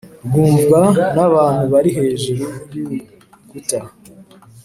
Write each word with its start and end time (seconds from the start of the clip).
rwumvwa 0.25 0.81
n’abantu 1.15 1.63
bari 1.73 1.89
hejuru 1.97 2.43
y’urukuta.» 2.73 3.79